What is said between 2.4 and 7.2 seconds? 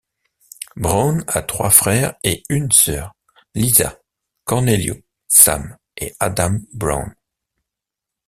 une sœur: Liza, Cornelio, Sam, et Adam Braun.